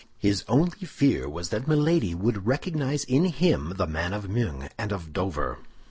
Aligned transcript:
His 0.17 0.43
only 0.47 0.79
fear 0.87 1.29
was 1.29 1.49
that 1.49 1.67
Milady 1.67 2.15
would 2.15 2.47
recognize 2.47 3.03
in 3.03 3.25
him 3.25 3.73
the 3.77 3.85
man 3.85 4.13
of 4.13 4.27
Meung 4.27 4.67
and 4.75 4.91
of 4.91 5.13
Dover. 5.13 5.59